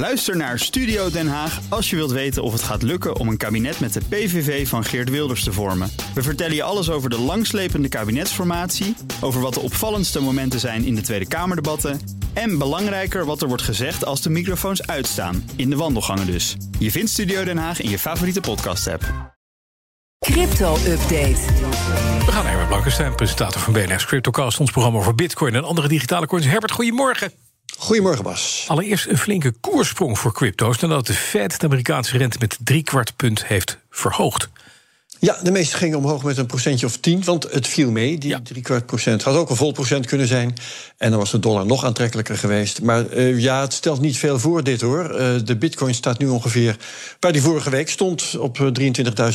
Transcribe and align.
Luister 0.00 0.36
naar 0.36 0.58
Studio 0.58 1.10
Den 1.10 1.28
Haag 1.28 1.60
als 1.68 1.90
je 1.90 1.96
wilt 1.96 2.10
weten 2.10 2.42
of 2.42 2.52
het 2.52 2.62
gaat 2.62 2.82
lukken 2.82 3.16
om 3.16 3.28
een 3.28 3.36
kabinet 3.36 3.80
met 3.80 3.92
de 3.92 4.00
PVV 4.08 4.68
van 4.68 4.84
Geert 4.84 5.10
Wilders 5.10 5.44
te 5.44 5.52
vormen. 5.52 5.90
We 6.14 6.22
vertellen 6.22 6.54
je 6.54 6.62
alles 6.62 6.90
over 6.90 7.10
de 7.10 7.18
langslepende 7.18 7.88
kabinetsformatie, 7.88 8.96
over 9.20 9.40
wat 9.40 9.54
de 9.54 9.60
opvallendste 9.60 10.20
momenten 10.20 10.60
zijn 10.60 10.84
in 10.84 10.94
de 10.94 11.00
Tweede 11.00 11.28
Kamerdebatten 11.28 12.00
en 12.32 12.58
belangrijker 12.58 13.24
wat 13.24 13.42
er 13.42 13.48
wordt 13.48 13.62
gezegd 13.62 14.04
als 14.04 14.22
de 14.22 14.30
microfoons 14.30 14.86
uitstaan, 14.86 15.50
in 15.56 15.70
de 15.70 15.76
wandelgangen 15.76 16.26
dus. 16.26 16.56
Je 16.78 16.90
vindt 16.90 17.10
Studio 17.10 17.44
Den 17.44 17.58
Haag 17.58 17.80
in 17.80 17.90
je 17.90 17.98
favoriete 17.98 18.40
podcast-app. 18.40 19.34
Crypto-update. 20.18 21.40
We 22.24 22.32
gaan 22.32 22.42
naar 22.42 22.46
Herbert 22.46 22.68
Blankenstein, 22.68 23.14
presentator 23.14 23.60
van 23.60 23.72
BNR's 23.72 24.06
CryptoCast... 24.06 24.60
ons 24.60 24.70
programma 24.70 24.98
over 24.98 25.14
bitcoin 25.14 25.54
en 25.54 25.64
andere 25.64 25.88
digitale 25.88 26.26
coins. 26.26 26.46
Herbert, 26.46 26.72
goedemorgen. 26.72 27.49
Goedemorgen, 27.78 28.24
Bas. 28.24 28.64
Allereerst 28.68 29.06
een 29.06 29.18
flinke 29.18 29.54
koersprong 29.60 30.18
voor 30.18 30.32
crypto's... 30.32 30.78
nadat 30.78 31.06
de 31.06 31.12
Fed 31.14 31.60
de 31.60 31.66
Amerikaanse 31.66 32.16
rente 32.18 32.36
met 32.40 32.58
drie 32.64 32.82
kwart 32.82 33.16
punt 33.16 33.46
heeft 33.46 33.78
verhoogd. 33.90 34.48
Ja, 35.18 35.38
de 35.42 35.50
meeste 35.50 35.76
gingen 35.76 35.98
omhoog 35.98 36.22
met 36.22 36.36
een 36.38 36.46
procentje 36.46 36.86
of 36.86 36.96
tien, 36.96 37.24
want 37.24 37.52
het 37.52 37.66
viel 37.66 37.90
mee. 37.90 38.18
Die 38.18 38.30
Ja. 38.30 38.40
drie 38.42 38.62
kwart 38.62 38.86
procent 38.86 39.22
had 39.22 39.34
ook 39.36 39.50
een 39.50 39.56
vol 39.56 39.72
procent 39.72 40.06
kunnen 40.06 40.26
zijn. 40.26 40.54
En 40.96 41.10
dan 41.10 41.18
was 41.18 41.30
de 41.30 41.38
dollar 41.38 41.66
nog 41.66 41.84
aantrekkelijker 41.84 42.38
geweest. 42.38 42.82
Maar 42.82 43.06
eh, 43.08 43.38
ja, 43.38 43.60
het 43.60 43.72
stelt 43.72 44.00
niet 44.00 44.16
veel 44.18 44.38
voor 44.38 44.64
dit 44.64 44.80
hoor. 44.80 45.10
Eh, 45.14 45.34
de 45.44 45.56
bitcoin 45.56 45.94
staat 45.94 46.18
nu 46.18 46.26
ongeveer 46.28 46.76
waar 47.20 47.32
die 47.32 47.42
vorige 47.42 47.70
week 47.70 47.88
stond, 47.90 48.36
op 48.38 48.60
eh, 48.60 48.66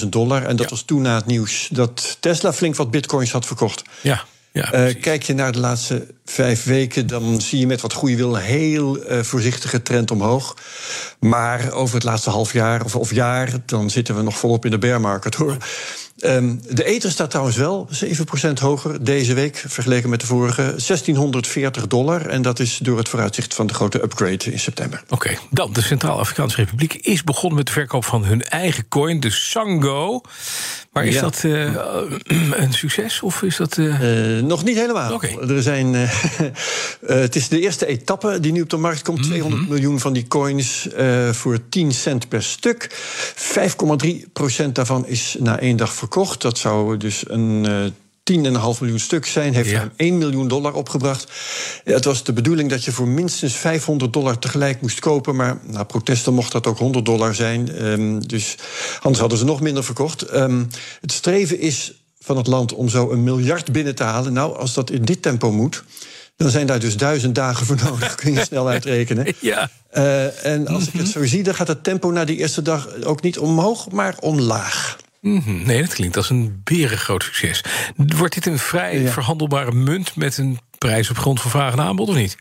23.000 0.01 0.07
dollar. 0.09 0.43
En 0.43 0.55
dat 0.55 0.65
Ja. 0.65 0.71
was 0.71 0.81
toen 0.81 1.01
na 1.01 1.15
het 1.15 1.25
nieuws 1.25 1.67
dat 1.71 2.17
Tesla 2.19 2.53
flink 2.53 2.75
wat 2.75 2.91
bitcoins 2.91 3.31
had 3.31 3.45
verkocht. 3.45 3.81
Ja, 4.01 4.23
ja 4.55 4.71
Eh, 4.71 5.01
kijk 5.01 5.23
je 5.23 5.33
naar 5.33 5.51
de 5.51 5.59
laatste 5.59 6.07
vijf 6.25 6.63
weken, 6.63 7.07
dan 7.07 7.41
zie 7.41 7.59
je 7.59 7.67
met 7.67 7.81
wat 7.81 7.93
goede 7.93 8.15
wil 8.15 8.35
een 8.35 8.41
heel 8.41 9.03
eh, 9.03 9.19
voorzichtige 9.19 9.81
trend 9.81 10.11
omhoog. 10.11 10.57
Maar 11.19 11.71
over 11.71 11.95
het 11.95 12.03
laatste 12.03 12.29
half 12.29 12.53
jaar 12.53 12.83
of, 12.83 12.95
of 12.95 13.13
jaar, 13.13 13.49
dan 13.65 13.89
zitten 13.89 14.15
we 14.15 14.21
nog 14.21 14.37
volop 14.37 14.65
in 14.65 14.71
de 14.71 14.77
bear 14.77 15.01
market 15.01 15.35
hoor. 15.35 15.57
Ehm, 16.25 16.55
de 16.69 16.83
ether 16.83 17.11
staat 17.11 17.29
trouwens 17.29 17.57
wel 17.57 17.87
7% 17.89 18.59
hoger 18.59 19.03
deze 19.03 19.33
week 19.33 19.63
vergeleken 19.67 20.09
met 20.09 20.19
de 20.19 20.25
vorige. 20.25 20.61
1640 20.61 21.87
dollar. 21.87 22.25
En 22.27 22.41
dat 22.41 22.59
is 22.59 22.77
door 22.81 22.97
het 22.97 23.09
vooruitzicht 23.09 23.53
van 23.53 23.67
de 23.67 23.73
grote 23.73 24.03
upgrade 24.03 24.51
in 24.51 24.59
september. 24.59 25.03
Oké, 25.09 25.37
dan 25.49 25.73
de 25.73 25.81
Centraal-Afrikaanse 25.81 26.55
Republiek 26.55 26.93
is 26.93 27.23
begonnen 27.23 27.57
met 27.57 27.67
de 27.67 27.73
verkoop 27.73 28.05
van 28.05 28.25
hun 28.25 28.43
eigen 28.43 28.87
coin, 28.87 29.19
de 29.19 29.29
Sango. 29.29 30.21
Maar 30.91 31.05
is 31.05 31.13
Ja. 31.13 31.21
dat 31.21 31.41
eh, 31.43 31.75
een 32.63 32.73
succes 32.73 33.21
of 33.21 33.41
is 33.41 33.55
dat... 33.57 33.77
eh, 33.77 34.37
Eh, 34.37 34.43
nog 34.43 34.63
niet 34.63 34.75
helemaal. 34.77 35.21
Er 35.49 35.61
zijn, 35.61 35.93
het 37.05 37.35
is 37.35 37.47
de 37.47 37.59
eerste 37.59 37.85
etappe 37.85 38.39
die 38.39 38.51
nu 38.51 38.61
op 38.61 38.69
de 38.69 38.77
markt 38.77 39.01
komt. 39.01 39.23
200 39.23 39.69
miljoen 39.69 39.99
van 39.99 40.13
die 40.13 40.27
coins 40.27 40.87
voor 41.31 41.59
10 41.69 41.91
cent 41.91 42.27
per 42.29 42.43
stuk. 42.43 42.89
5,3 44.05 44.31
procent 44.33 44.75
daarvan 44.75 45.07
is 45.07 45.35
na 45.39 45.59
één 45.59 45.77
dag 45.77 45.93
verkocht. 45.93 46.13
Dat 46.37 46.57
zou 46.57 46.97
dus 46.97 47.23
een... 47.27 47.65
eh 47.65 47.91
10,5 48.31 48.33
miljoen 48.79 48.99
stuk 48.99 49.25
zijn, 49.25 49.53
heeft 49.53 49.69
Ja. 49.69 49.77
ruim 49.77 49.91
1 49.95 50.17
miljoen 50.17 50.47
dollar 50.47 50.73
opgebracht. 50.73 51.31
Het 51.83 52.05
was 52.05 52.23
de 52.23 52.33
bedoeling 52.33 52.69
dat 52.69 52.83
je 52.83 52.91
voor 52.91 53.07
minstens 53.07 53.53
500 53.55 54.13
dollar 54.13 54.39
tegelijk 54.39 54.81
moest 54.81 54.99
kopen. 54.99 55.35
Maar 55.35 55.57
na 55.63 55.83
protesten 55.83 56.33
mocht 56.33 56.51
dat 56.51 56.67
ook 56.67 56.77
100 56.77 57.05
dollar 57.05 57.35
zijn. 57.35 57.71
Ehm, 57.75 58.19
dus 58.19 58.55
anders 59.01 59.19
hadden 59.19 59.37
ze 59.37 59.45
nog 59.45 59.61
minder 59.61 59.83
verkocht. 59.83 60.21
Ehm, 60.21 60.63
het 61.01 61.11
streven 61.11 61.59
is 61.59 61.93
van 62.19 62.37
het 62.37 62.47
land 62.47 62.73
om 62.73 62.89
zo 62.89 63.11
een 63.11 63.23
miljard 63.23 63.71
binnen 63.71 63.95
te 63.95 64.03
halen. 64.03 64.33
Nou, 64.33 64.57
als 64.57 64.73
dat 64.73 64.89
in 64.89 65.05
dit 65.05 65.21
tempo 65.21 65.51
moet, 65.51 65.83
dan 66.35 66.49
zijn 66.49 66.67
daar 66.67 66.79
dus 66.79 66.97
duizend 66.97 67.35
dagen 67.35 67.65
voor 67.65 67.77
nodig. 67.83 68.15
Kun 68.15 68.33
je 68.33 68.43
snel 68.45 68.67
uitrekenen. 68.67 69.25
ja, 69.39 69.69
Eh, 69.89 70.45
en 70.45 70.67
als 70.67 70.87
ik 70.87 70.93
het 70.93 71.07
zo 71.07 71.25
zie, 71.25 71.43
dan 71.43 71.55
gaat 71.55 71.67
het 71.67 71.83
tempo 71.83 72.11
na 72.11 72.25
die 72.25 72.37
eerste 72.37 72.61
dag 72.61 72.87
ook 73.03 73.21
niet 73.21 73.37
omhoog, 73.39 73.89
maar 73.91 74.15
omlaag. 74.19 74.97
Mhm, 75.25 75.61
Nee, 75.65 75.81
dat 75.81 75.93
klinkt 75.93 76.17
als 76.17 76.29
een 76.29 76.61
berengroot 76.63 77.23
succes. 77.23 77.63
Wordt 77.95 78.33
dit 78.33 78.45
een 78.45 78.59
vrij 78.59 79.01
Ja. 79.01 79.11
verhandelbare 79.11 79.71
munt 79.71 80.15
met 80.15 80.37
een 80.37 80.59
prijs 80.77 81.09
op 81.09 81.17
grond 81.17 81.41
van 81.41 81.51
vraag 81.51 81.71
en 81.73 81.79
aanbod 81.81 82.09
of 82.09 82.15
niet? 82.15 82.37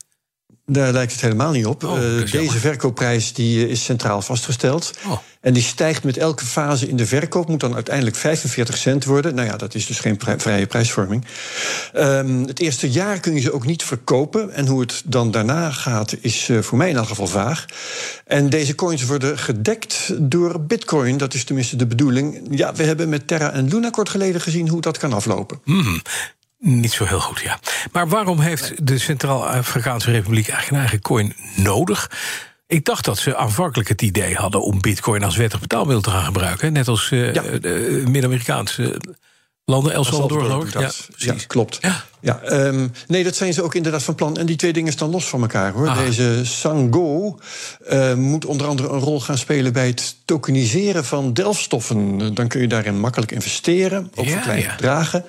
Daar 0.66 0.92
lijkt 0.92 1.12
het 1.12 1.20
helemaal 1.20 1.50
niet 1.52 1.66
op. 1.66 1.84
Oh, 1.84 1.97
Eh, 1.97 2.30
deze 2.30 2.58
verkoopprijs 2.58 3.32
die, 3.32 3.64
eh, 3.64 3.70
is 3.70 3.84
centraal 3.84 4.22
vastgesteld. 4.22 4.92
Oh. 5.06 5.19
En 5.41 5.52
die 5.52 5.62
stijgt 5.62 6.04
met 6.04 6.16
elke 6.16 6.44
fase 6.44 6.88
in 6.88 6.97
de 6.97 7.06
verkoop. 7.06 7.48
Moet 7.48 7.60
dan 7.60 7.75
uiteindelijk 7.75 8.16
45 8.16 8.76
cent 8.76 9.04
worden. 9.04 9.34
Nou 9.34 9.48
ja, 9.48 9.56
dat 9.56 9.74
is 9.74 9.86
dus 9.86 9.98
geen 9.98 10.16
pri- 10.16 10.38
vrije 10.38 10.66
prijsvorming. 10.66 11.24
Ehm, 11.92 12.42
het 12.42 12.60
eerste 12.60 12.91
jaar 12.91 13.20
kun 13.20 13.34
je 13.34 13.41
ze 13.41 13.53
ook 13.53 13.66
niet 13.66 13.82
verkopen. 13.82 14.53
En 14.53 14.66
hoe 14.66 14.80
het 14.80 15.03
dan 15.04 15.30
daarna 15.30 15.70
gaat, 15.70 16.16
is 16.20 16.48
eh, 16.48 16.58
voor 16.58 16.78
mij 16.78 16.88
in 16.91 16.97
elk 16.97 17.08
geval 17.08 17.26
vaag. 17.26 17.64
En 18.26 18.50
deze 18.50 18.74
coins 18.74 19.04
worden 19.04 19.38
gedekt 19.38 20.10
door 20.19 20.60
Bitcoin. 20.60 21.16
Dat 21.16 21.34
is 21.34 21.44
tenminste 21.44 21.76
de 21.76 21.86
bedoeling. 21.86 22.47
Ja, 22.50 22.74
we 22.74 22.82
hebben 22.82 23.08
met 23.08 23.26
Terra 23.26 23.53
en 23.53 23.69
Luna 23.69 23.91
kort 23.91 24.08
geleden 24.08 24.41
gezien 24.41 24.69
hoe 24.69 24.80
dat 24.80 24.98
kan 24.98 25.12
aflopen. 25.12 25.60
Niet 26.66 26.92
zo 26.92 27.04
heel 27.04 27.20
goed, 27.20 27.41
ja. 27.41 27.58
Maar 27.92 28.08
waarom 28.08 28.41
heeft 28.41 28.86
de 28.86 28.98
Centraal-Afrikaanse 28.98 30.10
Republiek 30.10 30.48
eigenlijk 30.48 30.70
een 30.70 30.78
eigen 30.88 31.00
coin 31.00 31.34
nodig? 31.56 32.10
Ik 32.66 32.84
dacht 32.84 33.04
dat 33.04 33.19
ze 33.19 33.36
aanvankelijk 33.36 33.88
het 33.88 34.02
idee 34.02 34.34
hadden 34.34 34.62
om 34.62 34.80
bitcoin 34.80 35.22
als 35.22 35.36
wettig 35.36 35.60
betaalmiddel 35.60 36.00
te 36.03 36.10
gaan 36.10 36.24
gebruiken. 36.24 36.72
Net 36.72 36.88
als 36.88 37.10
eh, 37.10 37.32
Ja. 37.34 37.42
de 37.42 38.03
Midden-Amerikaanse 38.04 39.00
landen, 39.64 39.92
El 39.92 40.04
Salvador, 40.04 40.41
geloof 40.42 40.64
ik. 40.64 40.72
Ja, 40.72 40.78
precies. 40.80 41.24
Ja, 41.24 41.34
klopt. 41.47 41.78
Ja. 41.80 42.04
Ja, 42.24 42.40
ehm, 42.40 42.88
nee, 43.06 43.24
dat 43.24 43.36
zijn 43.36 43.52
ze 43.52 43.62
ook 43.62 43.74
inderdaad 43.74 44.02
van 44.02 44.14
plan. 44.14 44.36
En 44.36 44.46
die 44.46 44.56
twee 44.56 44.72
dingen 44.72 44.92
staan 44.92 45.10
los 45.10 45.28
van 45.28 45.40
elkaar 45.40 45.72
hoor. 45.72 45.88
Ah. 45.88 45.98
Deze 45.98 46.40
Sango 46.42 47.38
eh, 47.86 48.14
moet 48.14 48.44
onder 48.44 48.66
andere 48.66 48.88
een 48.88 48.98
rol 48.98 49.20
gaan 49.20 49.38
spelen 49.38 49.72
bij 49.72 49.86
het 49.86 50.16
tokeniseren 50.24 51.04
van 51.04 51.32
delfstoffen. 51.32 52.34
Dan 52.34 52.48
kun 52.48 52.60
je 52.60 52.68
daarin 52.68 53.00
makkelijk 53.00 53.32
investeren, 53.32 54.10
ook 54.14 54.24
Ja, 54.24 54.30
voor 54.30 54.40
kleine 54.40 54.64
ja. 54.64 54.74
bedragen. 54.74 55.24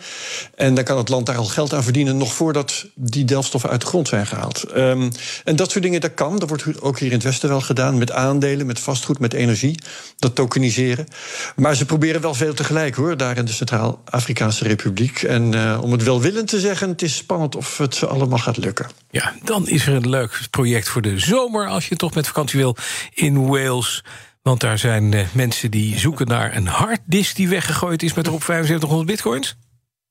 En 0.56 0.75
dan 0.75 0.83
kan 0.83 0.97
het 0.97 1.09
land 1.09 1.25
daar 1.25 1.38
al 1.38 1.45
geld 1.45 1.73
aan 1.73 1.83
verdienen, 1.83 2.17
nog 2.17 2.33
voordat 2.33 2.85
die 2.94 3.25
delfstoffen 3.25 3.69
uit 3.69 3.81
de 3.81 3.88
grond 3.88 4.07
zijn 4.07 4.27
gehaald. 4.27 4.63
Ehm, 4.63 5.09
en 5.44 5.56
dat 5.56 5.72
soort 5.72 5.83
dingen, 5.83 6.01
dat 6.01 6.13
kan. 6.13 6.39
Dat 6.39 6.50
wordt 6.50 6.81
ook 6.81 7.00
hier 7.00 7.09
in 7.09 7.16
het 7.16 7.23
Westen 7.23 7.50
wel 7.50 7.62
gedaan, 7.62 7.97
met 7.97 8.12
aandelen, 8.12 8.66
met 8.66 8.79
vastgoed, 8.79 9.19
met 9.19 9.33
energie. 9.33 9.79
Dat 10.17 10.35
tokeniseren. 10.35 11.07
Maar 11.56 11.75
ze 11.75 11.85
proberen 11.85 12.22
wel 12.22 12.33
veel 12.33 12.53
tegelijk 12.53 12.95
hoor, 12.95 13.17
daar 13.17 13.38
in 13.38 13.45
de 13.45 13.51
Centraal-Afrikaanse 13.51 14.63
Republiek. 14.63 15.23
En 15.23 15.53
eh, 15.53 15.79
om 15.81 15.91
het 15.91 16.03
welwillend 16.03 16.47
te 16.47 16.59
zeggen, 16.59 16.83
het 16.90 17.01
is 17.01 17.16
spannend 17.16 17.56
of 17.56 17.78
het 17.78 17.96
ze 17.96 18.07
allemaal 18.07 18.38
gaat 18.38 18.57
lukken. 18.57 18.90
Ja, 19.09 19.34
dan 19.44 19.68
is 19.68 19.88
er 19.88 19.94
een 19.94 20.09
leuk 20.09 20.40
project 20.50 20.90
voor 20.90 21.01
de 21.01 21.19
zomer... 21.19 21.68
als 21.68 21.88
je 21.88 21.96
toch 21.96 22.13
met 22.13 22.28
vakantie 22.28 22.59
wil, 22.59 22.75
in 23.13 23.47
Wales... 23.47 24.03
Want 24.46 24.59
daar 24.59 24.79
zijn 24.79 25.13
eh, 25.13 25.25
mensen 25.31 25.72
die 25.72 26.00
zoeken 26.00 26.28
naar 26.28 26.56
een 26.56 26.68
harddisk 26.68 27.35
die 27.35 27.50
weggegooid 27.50 28.03
is 28.03 28.13
met 28.13 28.28
erop 28.28 28.44
7500 28.44 29.07
bitcoins. 29.07 29.56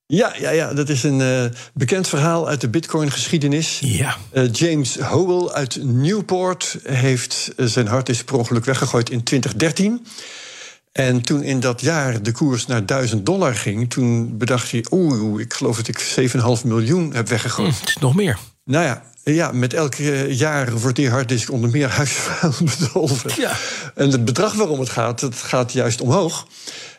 Ja, 0.07 0.35
ja, 0.39 0.51
ja 0.51 0.75
dat 0.75 0.89
is 0.89 1.03
een 1.03 1.21
eh, 1.21 1.45
bekend 1.75 2.09
verhaal 2.09 2.49
uit 2.49 2.61
de 2.61 2.69
Bitcoin-geschiedenis. 2.69 3.79
Ja. 3.81 4.17
Eh, 4.31 4.53
James 4.53 4.97
Howell 4.97 5.53
uit 5.53 5.79
Newport 5.83 6.79
heeft 6.83 7.53
zijn 7.57 7.87
harddisk 7.87 8.25
per 8.25 8.37
ongeluk 8.37 8.65
weggegooid 8.65 9.11
in 9.11 9.23
2013. 9.23 10.07
En 10.95 11.23
toen 11.23 11.43
in 11.43 11.61
dat 11.61 11.81
jaar 11.81 12.23
de 12.23 12.33
koers 12.33 12.67
naar 12.67 12.87
1000 12.87 13.27
dollar 13.27 13.55
ging, 13.55 13.91
toen 13.91 14.39
bedacht 14.39 14.71
hij: 14.71 14.85
Oeh, 14.91 15.41
ik 15.41 15.55
geloof 15.55 15.77
dat 15.77 15.89
ik 15.89 16.31
7,5 16.61 16.65
miljoen 16.65 17.15
heb 17.15 17.29
weggegooid. 17.29 17.93
Hm, 17.95 18.01
nog 18.01 18.15
meer. 18.15 18.39
Nou 18.65 18.85
ja, 18.85 19.03
ja, 19.25 19.53
met 19.53 19.75
elk 19.75 19.95
eh, 19.95 20.39
jaar 20.39 20.79
wordt 20.79 20.97
die 20.97 21.11
harddisk 21.11 21.51
onder 21.51 21.71
meer 21.71 21.89
huisvuil 22.01 22.53
bedolven. 22.61 23.31
Ja. 23.37 23.53
En 23.95 24.11
het 24.11 24.25
bedrag 24.25 24.55
waarom 24.55 24.81
het 24.81 24.89
gaat, 24.89 25.21
het 25.21 25.35
gaat 25.35 25.73
juist 25.73 26.01
omhoog. 26.01 26.47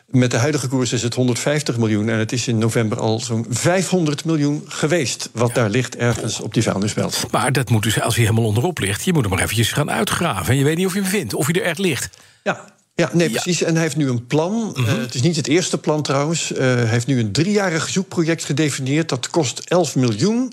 Met 0.06 0.30
de 0.30 0.36
huidige 0.36 0.68
koers 0.68 0.92
is 0.92 1.02
het 1.02 1.14
150 1.14 1.76
miljoen. 1.78 2.08
En 2.08 2.18
het 2.18 2.32
is 2.32 2.48
in 2.48 2.58
november 2.58 2.98
al 3.00 3.20
zo'n 3.20 3.46
500 3.48 4.24
miljoen 4.24 4.64
geweest. 4.66 5.30
Wat 5.32 5.54
daar 5.54 5.70
ligt 5.70 5.96
ergens 5.96 6.40
op 6.40 6.54
die 6.54 6.62
vuilnisbelt. 6.62 7.26
Maar 7.30 7.52
dat 7.52 7.70
moet 7.70 7.82
dus, 7.82 8.00
als 8.00 8.14
hij 8.14 8.24
helemaal 8.24 8.46
onderop 8.46 8.78
ligt... 8.78 9.04
je 9.04 9.12
moet 9.12 9.22
hem 9.22 9.30
maar 9.30 9.42
eventjes 9.42 9.72
gaan 9.72 9.90
uitgraven. 9.90 10.52
En 10.52 10.58
je 10.58 10.64
weet 10.64 10.76
niet 10.76 10.86
of 10.86 10.94
je 10.94 11.00
hem 11.00 11.10
vindt, 11.10 11.34
of 11.34 11.46
hij 11.46 11.54
er 11.54 11.66
echt 11.66 11.78
ligt. 11.78 12.18
Ja. 12.42 12.75
Ja, 12.96 13.10
nee, 13.12 13.28
Ja. 13.28 13.32
Mhm. 13.32 13.42
precies. 13.42 13.62
En 13.62 13.72
hij 13.72 13.82
heeft 13.82 13.96
nu 13.96 14.08
een 14.08 14.26
plan. 14.26 14.76
Eh, 14.76 14.86
het 14.86 15.14
is 15.14 15.22
niet 15.22 15.36
het 15.36 15.46
eerste 15.48 15.78
plan 15.78 16.02
trouwens. 16.02 16.52
Eh, 16.52 16.58
hij 16.58 16.86
heeft 16.86 17.06
nu 17.06 17.18
een 17.20 17.32
driejarig 17.32 17.88
zoekproject 17.88 18.44
gedefinieerd. 18.44 19.08
Dat 19.08 19.30
kost 19.30 19.60
11 19.64 19.96
miljoen. 19.96 20.52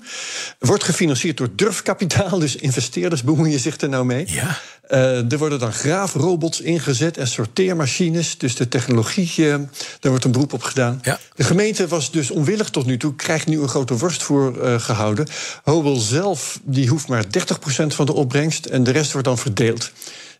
Wordt 0.58 0.84
gefinancierd 0.84 1.36
door 1.36 1.48
durfkapitaal. 1.56 2.38
Dus 2.44 2.56
investeerders 2.56 3.22
bemoeien 3.22 3.60
zich 3.60 3.80
er 3.80 3.88
nou 3.88 4.04
mee. 4.04 4.24
Ja. 4.28 4.58
Eh, 4.88 5.32
er 5.32 5.38
worden 5.38 5.58
dan 5.58 5.72
graafrobots 5.72 6.60
ingezet 6.60 7.16
en 7.16 7.26
sorteermachines. 7.28 8.38
Dus 8.38 8.54
de 8.56 8.68
technologie, 8.68 9.46
daar 9.46 9.68
wordt 10.00 10.24
een 10.24 10.32
beroep 10.32 10.52
op 10.52 10.62
gedaan. 10.62 10.98
Ja. 11.02 11.18
De 11.34 11.44
gemeente 11.44 11.88
was 11.88 12.10
dus 12.10 12.30
onwillig 12.30 12.70
tot 12.70 12.86
nu 12.86 12.96
toe. 12.96 13.14
Krijgt 13.16 13.46
nu 13.46 13.60
een 13.60 13.68
grote 13.68 13.96
worst 13.96 14.22
voor 14.22 14.60
eh, 14.62 14.80
gehouden. 14.80 15.26
Hobel 15.62 15.96
zelf 15.96 16.60
die 16.62 16.88
hoeft 16.88 17.08
maar 17.08 17.24
30% 17.24 17.86
van 17.86 18.06
de 18.06 18.12
opbrengst. 18.12 18.66
En 18.66 18.84
de 18.84 18.90
rest 18.90 19.12
wordt 19.12 19.26
dan 19.26 19.38
verdeeld. 19.38 19.90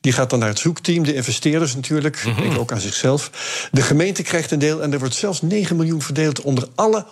Die 0.05 0.13
gaat 0.13 0.31
dan 0.31 0.39
naar 0.39 0.49
het 0.49 0.59
zoekteam, 0.59 1.05
de 1.05 1.15
investeerders 1.15 1.75
natuurlijk. 1.75 2.25
Mhm. 2.25 2.41
Denken 2.41 2.61
ook 2.61 2.73
aan 2.73 2.81
zichzelf. 2.81 3.31
De 3.73 3.83
gemeente 3.83 4.23
krijgt 4.23 4.51
een 4.51 4.59
deel 4.59 4.83
en 4.83 4.93
er 4.93 4.99
wordt 4.99 5.15
zelfs 5.15 5.43
9 5.43 5.77
miljoen 5.77 6.03
verdeeld 6.03 6.41
onder 6.41 6.69
alle 6.75 7.07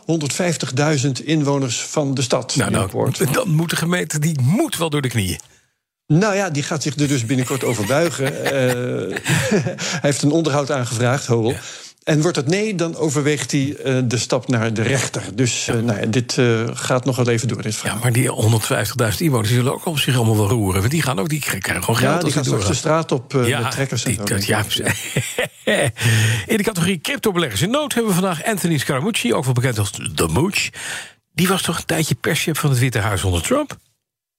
150.000 1.04 1.10
inwoners 1.24 1.80
van 1.80 2.14
de 2.14 2.22
stad. 2.22 2.56
Nou, 2.56 2.70
nou, 2.70 3.10
dan 3.32 3.50
moet 3.50 3.70
de 3.70 3.76
gemeente 3.76 4.18
die 4.18 4.40
moet 4.40 4.76
wel 4.76 4.90
door 4.90 5.02
de 5.02 5.08
knieën. 5.08 5.38
Nou 6.06 6.34
ja, 6.34 6.50
die 6.50 6.62
gaat 6.62 6.82
zich 6.82 6.96
er 6.96 7.08
dus 7.08 7.26
binnenkort 7.26 7.64
over 7.64 7.86
buigen. 7.86 8.32
Uh, 8.32 9.18
hij 9.60 10.00
heeft 10.00 10.22
een 10.22 10.30
onderhoud 10.30 10.70
aangevraagd, 10.70 11.26
Howell. 11.26 11.58
En 12.04 12.22
wordt 12.22 12.36
het 12.36 12.46
nee, 12.46 12.74
dan 12.74 12.96
overweegt 12.96 13.50
hij 13.50 13.76
uh, 13.84 14.00
de 14.04 14.18
stap 14.18 14.48
naar 14.48 14.74
de 14.74 14.82
rechter. 14.82 15.22
Dus 15.34 15.64
ja. 15.64 15.74
Uh, 15.74 15.82
nou 15.82 16.00
ja, 16.00 16.06
dit 16.06 16.36
uh, 16.36 16.68
gaat 16.72 17.04
nog 17.04 17.16
wel 17.16 17.28
even 17.28 17.48
door, 17.48 17.62
dit 17.62 17.74
verhaal. 17.74 17.96
Ja, 17.96 18.02
maar 18.02 18.12
die 18.12 18.30
150.000 19.12 19.18
inwoners 19.18 19.48
die 19.48 19.56
zullen 19.56 19.72
ook 19.72 19.86
op 19.86 19.98
zich 19.98 20.16
allemaal 20.16 20.36
wel 20.36 20.48
roeren. 20.48 20.80
Want 20.80 20.92
die 20.92 21.02
gaan 21.02 21.18
ook, 21.18 21.28
die 21.28 21.40
krijgen 21.40 21.84
gewoon 21.84 21.96
geld 21.96 22.14
ja, 22.14 22.22
die 22.22 22.32
gaan 22.32 22.44
straks 22.44 22.66
de 22.66 22.74
straat 22.74 23.12
op 23.12 23.32
ja, 23.44 23.60
met 23.60 23.70
trekkers 23.70 24.04
en 24.04 24.24
die, 24.24 24.46
Ja, 24.46 24.64
in 26.52 26.56
de 26.56 26.62
categorie 26.62 27.00
cryptobeleggers 27.00 27.62
in 27.62 27.70
nood 27.70 27.94
hebben 27.94 28.14
we 28.14 28.20
vandaag 28.20 28.44
Anthony 28.44 28.78
Scaramucci, 28.78 29.34
ook 29.34 29.44
wel 29.44 29.52
bekend 29.52 29.78
als 29.78 29.90
The 30.14 30.26
Mooch. 30.26 30.68
Die 31.34 31.48
was 31.48 31.62
toch 31.62 31.78
een 31.78 31.84
tijdje 31.84 32.14
perschef 32.14 32.58
van 32.58 32.70
het 32.70 32.78
Witte 32.78 32.98
Huis 32.98 33.24
onder 33.24 33.42
Trump? 33.42 33.76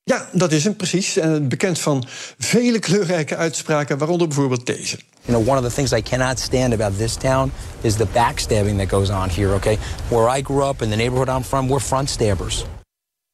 Ja, 0.06 0.30
dat 0.32 0.52
is 0.52 0.64
hem 0.64 0.76
precies. 0.76 1.18
En 1.18 1.48
bekend 1.48 1.80
van 1.80 2.06
vele 2.38 2.80
kleurrijke 2.80 3.36
uitspraken, 3.36 3.98
waaronder 3.98 4.28
bijvoorbeeld 4.28 4.66
deze. 4.66 4.98
You 5.22 5.38
know, 5.38 5.50
one 5.50 5.60
of 5.60 5.74
the 5.74 5.76
things 5.76 5.92
I 5.92 6.02
cannot 6.02 6.40
stand 6.40 6.74
about 6.74 6.98
this 6.98 7.16
town 7.16 7.52
is 7.82 7.96
the 7.96 8.08
backstabbing 8.14 8.80
that 8.80 8.90
goes 8.90 9.10
on 9.10 9.30
here, 9.30 9.54
okay? 9.54 9.78
Where 10.08 10.38
I 10.38 10.42
grew 10.42 10.70
up 10.70 10.82
in 10.82 10.90
the 10.90 10.96
neighborhood 10.96 11.28
I'm 11.28 11.44
from, 11.44 11.68
we're 11.68 11.80
front 11.80 12.10
stabbers. 12.10 12.66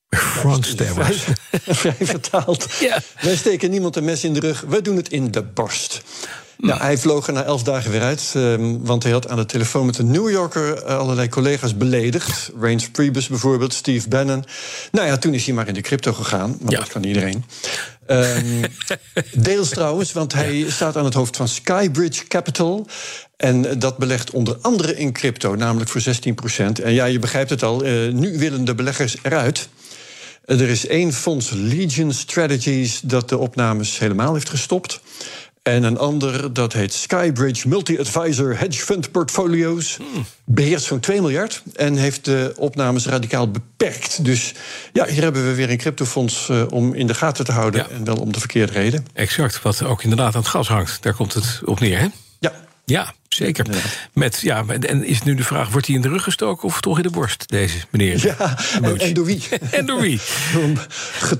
Front 0.09 0.65
stabbers. 0.65 1.23
Vrij, 1.51 1.95
vertaald. 1.99 2.67
Ja. 2.79 3.01
Wij 3.21 3.35
steken 3.35 3.69
niemand 3.69 3.95
een 3.95 4.03
mes 4.03 4.23
in 4.23 4.33
de 4.33 4.39
rug, 4.39 4.63
wij 4.67 4.81
doen 4.81 4.95
het 4.95 5.09
in 5.09 5.31
de 5.31 5.43
borst. 5.43 6.01
Nou, 6.61 6.81
hij 6.81 6.97
vloog 6.97 7.27
er 7.27 7.33
na 7.33 7.43
elf 7.43 7.63
dagen 7.63 7.91
weer 7.91 8.01
uit, 8.01 8.33
um, 8.35 8.85
want 8.85 9.03
hij 9.03 9.11
had 9.11 9.29
aan 9.29 9.37
de 9.37 9.45
telefoon 9.45 9.85
met 9.85 9.97
een 9.97 10.11
New 10.11 10.29
Yorker 10.29 10.77
uh, 10.77 10.97
allerlei 10.97 11.29
collega's 11.29 11.77
beledigd. 11.77 12.51
Reince 12.59 12.91
Priebus 12.91 13.27
bijvoorbeeld, 13.27 13.73
Steve 13.73 14.09
Bannon. 14.09 14.45
Nou 14.91 15.07
ja, 15.07 15.17
toen 15.17 15.33
is 15.33 15.45
hij 15.45 15.53
maar 15.53 15.67
in 15.67 15.73
de 15.73 15.81
crypto 15.81 16.13
gegaan, 16.13 16.55
want 16.59 16.71
Ja. 16.71 16.79
dat 16.79 16.87
kan 16.87 17.03
iedereen. 17.03 17.45
Um, 18.07 18.61
deels 19.43 19.69
trouwens, 19.69 20.11
want 20.11 20.33
hij 20.33 20.65
staat 20.69 20.97
aan 20.97 21.05
het 21.05 21.13
hoofd 21.13 21.35
van 21.35 21.47
Skybridge 21.47 22.27
Capital. 22.27 22.87
En 23.37 23.79
dat 23.79 23.97
belegt 23.97 24.31
onder 24.31 24.57
andere 24.61 24.97
in 24.97 25.13
crypto, 25.13 25.55
namelijk 25.55 25.89
voor 25.89 26.01
16% 26.01 26.83
En 26.83 26.93
ja, 26.93 27.05
je 27.05 27.19
begrijpt 27.19 27.49
het 27.49 27.63
al, 27.63 27.85
uh, 27.85 28.13
nu 28.13 28.37
willen 28.37 28.65
de 28.65 28.75
beleggers 28.75 29.15
eruit. 29.21 29.69
Uh, 30.45 30.61
er 30.61 30.69
is 30.69 30.87
één 30.87 31.13
fonds, 31.13 31.49
Legion 31.53 32.13
Strategies, 32.13 32.99
dat 33.03 33.29
de 33.29 33.37
opnames 33.37 33.99
helemaal 33.99 34.33
heeft 34.33 34.49
gestopt. 34.49 35.01
En 35.63 35.83
een 35.83 35.97
ander, 35.97 36.53
dat 36.53 36.73
heet 36.73 36.93
Skybridge 36.93 37.67
Multi-Advisor 37.67 38.57
Hedge 38.57 38.81
Fund 38.81 39.11
Portfolios. 39.11 39.97
Beheert 40.45 40.81
zo'n 40.81 40.99
2 40.99 41.21
miljard 41.21 41.63
en 41.75 41.95
heeft 41.95 42.25
de 42.25 42.53
opnames 42.57 43.05
radicaal 43.05 43.51
beperkt. 43.51 44.25
Dus 44.25 44.53
ja, 44.93 45.05
hier 45.05 45.21
hebben 45.21 45.45
we 45.45 45.53
weer 45.53 45.69
een 45.69 45.77
cryptofonds 45.77 46.47
uh, 46.49 46.63
om 46.69 46.93
in 46.93 47.07
de 47.07 47.13
gaten 47.13 47.45
te 47.45 47.51
houden. 47.51 47.85
Ja. 47.89 47.95
En 47.95 48.03
wel 48.03 48.15
om 48.15 48.31
de 48.31 48.39
verkeerde 48.39 48.73
reden. 48.73 49.05
Exact, 49.13 49.61
wat 49.61 49.83
ook 49.83 50.03
inderdaad 50.03 50.35
aan 50.35 50.41
het 50.41 50.49
gas 50.49 50.67
hangt. 50.67 51.03
Daar 51.03 51.13
komt 51.13 51.33
het 51.33 51.61
op 51.65 51.79
neer, 51.79 51.99
hè? 51.99 52.07
Ja, 52.39 52.53
Ja, 52.89 53.13
zeker. 53.29 53.65
Met, 54.13 54.39
ja, 54.41 54.65
en 54.67 55.03
is 55.03 55.23
nu 55.23 55.35
de 55.35 55.43
vraag, 55.43 55.69
wordt 55.69 55.87
hij 55.87 55.95
in 55.95 56.01
de 56.01 56.09
rug 56.09 56.23
gestoken 56.23 56.67
of 56.67 56.81
toch 56.81 56.97
in 56.97 57.03
de 57.03 57.09
borst, 57.09 57.49
deze 57.49 57.77
meneer? 57.89 58.25
ja 58.25 58.57
en, 58.81 58.97
en 58.97 59.13
door 59.13 59.25
wie? 59.25 59.43
En 59.71 59.85
door 59.85 60.01
wie? 60.01 60.19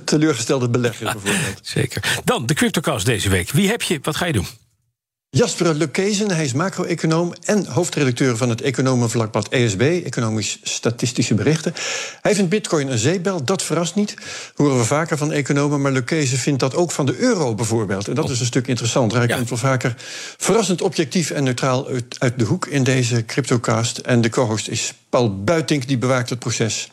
Teleurgestelde 0.06 0.70
belegger 0.70 1.06
bijvoorbeeld. 1.06 1.60
Zeker. 1.62 2.22
Dan 2.24 2.46
de 2.46 2.54
CryptoCast 2.54 3.06
deze 3.06 3.30
week. 3.30 3.52
Wie 3.52 3.68
heb 3.68 3.82
je? 3.82 4.00
Wat 4.02 4.16
ga 4.16 4.26
je 4.26 4.34
doen? 4.34 4.48
Jasper 5.32 5.74
Lukezen, 5.76 6.32
hij 6.32 6.44
is 6.44 6.54
macro-econoom 6.54 7.34
en 7.46 7.66
hoofdredacteur 7.66 8.38
van 8.38 8.50
het 8.50 8.62
economenvlakblad 8.62 9.48
ESB, 9.50 9.82
Economisch-Statistische 10.06 11.34
Berichten. 11.34 11.74
Hij 12.22 12.36
vindt 12.36 12.50
bitcoin 12.50 12.92
een 12.92 12.98
zeebel, 12.98 13.44
dat 13.44 13.64
verrast 13.64 13.96
niet. 13.96 14.14
Horen 14.56 14.78
we 14.78 14.84
vaker 14.84 15.18
van 15.18 15.32
economen, 15.32 15.82
maar 15.82 15.92
Lukezen 15.92 16.38
vindt 16.38 16.60
dat 16.60 16.76
ook 16.76 16.92
van 16.92 17.06
de 17.06 17.18
euro 17.18 17.56
bijvoorbeeld. 17.56 18.08
En 18.08 18.16
dat 18.16 18.30
is 18.30 18.40
een 18.40 18.46
stuk 18.46 18.68
interessanter. 18.68 19.18
Hij 19.18 19.28
Ja. 19.28 19.36
komt 19.36 19.50
wel 19.50 19.58
vaker 19.58 19.96
verrassend 20.38 20.82
objectief 20.82 21.30
en 21.30 21.44
neutraal 21.44 21.88
uit, 21.88 22.16
uit 22.20 22.40
de 22.40 22.46
hoek 22.46 22.66
in 22.68 22.84
deze 22.84 23.26
CryptoCast. 23.26 23.98
En 23.98 24.22
de 24.22 24.30
co-host 24.30 24.68
is 24.68 24.94
Paul 25.10 25.44
Buitink, 25.44 25.88
die 25.88 25.98
bewaakt 25.98 26.30
het 26.30 26.40
proces. 26.40 26.90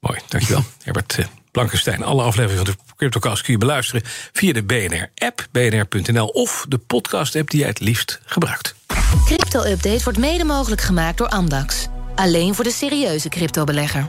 Mooi, 0.00 0.20
dankjewel. 0.28 0.64
Herbert 0.84 1.14
eh, 1.18 1.24
Blankenstein. 1.50 2.02
Alle 2.02 2.22
afleveringen 2.22 2.66
van 2.66 2.74
de 2.74 2.91
CryptoCast 3.02 3.42
kun 3.42 3.52
je 3.52 3.58
beluisteren 3.58 4.02
via 4.32 4.52
de 4.52 4.62
BNR-app, 4.62 5.46
bnr.nl 5.50 6.26
of 6.26 6.66
de 6.68 6.78
podcast-app 6.78 7.50
die 7.50 7.58
jij 7.58 7.68
het 7.68 7.80
liefst 7.80 8.20
gebruikt. 8.24 8.74
Crypto-update 9.24 10.04
wordt 10.04 10.18
mede 10.18 10.44
mogelijk 10.44 10.80
gemaakt 10.80 11.18
door 11.18 11.28
Amdax. 11.28 11.88
Alleen 12.14 12.54
voor 12.54 12.64
de 12.64 12.70
serieuze 12.70 13.28
cryptobelegger. 13.28 14.08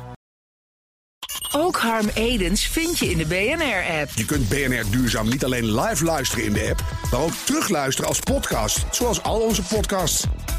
Ook 1.52 1.78
Harm 1.78 2.10
Edens 2.14 2.68
vind 2.68 3.00
je 3.00 3.10
in 3.10 3.18
de 3.18 3.26
BNR-app. 3.26 4.10
Je 4.16 4.26
kunt 4.26 4.50
BNR 4.50 4.84
Duurzaam 4.90 5.30
niet 5.30 5.44
alleen 5.44 5.80
live 5.80 6.04
luisteren 6.04 6.46
in 6.46 6.54
de 6.54 6.68
app, 6.70 6.84
maar 7.12 7.20
ook 7.20 7.34
terugluisteren 7.46 8.10
als 8.10 8.20
podcast, 8.20 8.86
zoals 8.92 9.24
al 9.24 9.40
onze 9.40 9.62
podcasts. 9.62 10.24